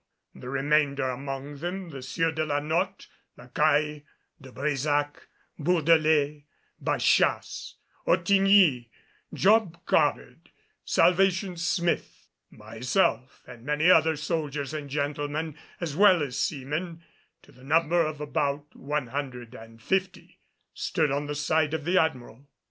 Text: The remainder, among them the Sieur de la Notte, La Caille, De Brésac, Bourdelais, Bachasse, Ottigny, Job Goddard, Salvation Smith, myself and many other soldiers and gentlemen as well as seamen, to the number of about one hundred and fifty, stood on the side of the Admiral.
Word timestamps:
The 0.33 0.49
remainder, 0.49 1.07
among 1.11 1.57
them 1.57 1.89
the 1.89 2.01
Sieur 2.01 2.31
de 2.31 2.43
la 2.43 2.59
Notte, 2.59 3.05
La 3.37 3.45
Caille, 3.49 4.01
De 4.41 4.51
Brésac, 4.51 5.13
Bourdelais, 5.59 6.45
Bachasse, 6.83 7.75
Ottigny, 8.07 8.89
Job 9.31 9.77
Goddard, 9.85 10.49
Salvation 10.83 11.55
Smith, 11.55 12.29
myself 12.49 13.43
and 13.45 13.63
many 13.63 13.91
other 13.91 14.15
soldiers 14.15 14.73
and 14.73 14.89
gentlemen 14.89 15.55
as 15.79 15.95
well 15.95 16.23
as 16.23 16.35
seamen, 16.35 17.03
to 17.43 17.51
the 17.51 17.63
number 17.63 18.03
of 18.03 18.19
about 18.19 18.75
one 18.75 19.05
hundred 19.05 19.53
and 19.53 19.83
fifty, 19.83 20.39
stood 20.73 21.11
on 21.11 21.27
the 21.27 21.35
side 21.35 21.75
of 21.75 21.85
the 21.85 21.99
Admiral. 21.99 22.47